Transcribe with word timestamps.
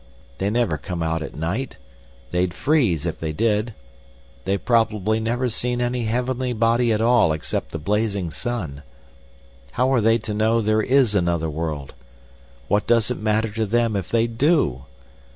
They 0.39 0.49
never 0.49 0.79
come 0.79 1.03
out 1.03 1.21
at 1.21 1.35
night—they'd 1.35 2.55
freeze 2.55 3.05
if 3.05 3.19
they 3.19 3.31
did. 3.31 3.75
They've 4.45 4.65
probably 4.65 5.19
never 5.19 5.47
seen 5.47 5.79
any 5.79 6.05
heavenly 6.05 6.53
body 6.53 6.91
at 6.91 7.01
all 7.01 7.31
except 7.33 7.69
the 7.69 7.77
blazing 7.77 8.31
sun. 8.31 8.81
How 9.73 9.93
are 9.93 10.01
they 10.01 10.17
to 10.17 10.33
know 10.33 10.59
there 10.59 10.81
is 10.81 11.13
another 11.13 11.51
world? 11.51 11.93
What 12.67 12.87
does 12.87 13.11
it 13.11 13.19
matter 13.19 13.49
to 13.49 13.67
them 13.67 13.95
if 13.95 14.09
they 14.09 14.25
do? 14.25 14.85